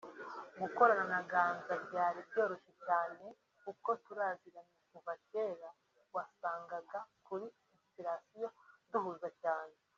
[0.61, 3.29] Gukorana na Ganza byari byoroshye cyaaaane
[3.63, 5.69] kuko turaziranye kuva cyera
[6.15, 8.55] wasangaga kuri inspirations
[8.91, 9.73] duhuza cyane